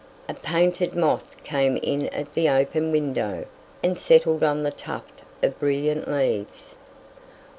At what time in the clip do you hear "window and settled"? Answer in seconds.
2.91-4.41